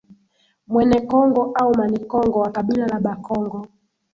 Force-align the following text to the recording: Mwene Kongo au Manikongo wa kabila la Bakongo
Mwene 0.67 0.99
Kongo 1.01 1.51
au 1.61 1.71
Manikongo 1.77 2.39
wa 2.39 2.51
kabila 2.51 2.87
la 2.87 2.99
Bakongo 2.99 3.67